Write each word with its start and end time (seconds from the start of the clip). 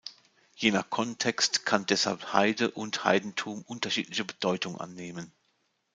Je 0.55 0.71
nach 0.71 0.89
Kontext 0.89 1.63
kann 1.63 1.85
deshalb 1.85 2.33
"Heide" 2.33 2.71
und 2.71 3.03
"Heidentum" 3.03 3.61
unterschiedliche 3.67 4.25
Bedeutung 4.25 4.79
annehmen. 4.79 5.31